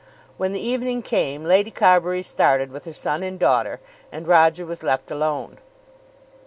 [0.37, 3.79] When the evening came, Lady Carbury started with her son and daughter,
[4.11, 5.59] and Roger was left alone.